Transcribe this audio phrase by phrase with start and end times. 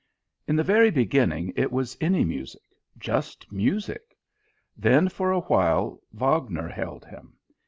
[0.47, 2.63] In the very beginning it was any music,
[2.97, 4.17] just music.
[4.75, 7.35] Then for a while Wagner held him.